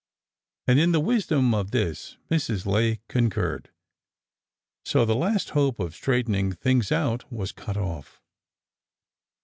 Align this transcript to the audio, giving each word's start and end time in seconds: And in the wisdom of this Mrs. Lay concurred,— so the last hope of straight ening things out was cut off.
And 0.65 0.79
in 0.79 0.93
the 0.93 0.99
wisdom 0.99 1.53
of 1.53 1.69
this 1.69 2.17
Mrs. 2.31 2.65
Lay 2.65 3.01
concurred,— 3.07 3.69
so 4.83 5.05
the 5.05 5.13
last 5.15 5.51
hope 5.51 5.79
of 5.79 5.93
straight 5.93 6.25
ening 6.25 6.57
things 6.57 6.91
out 6.91 7.31
was 7.31 7.51
cut 7.51 7.77
off. 7.77 8.19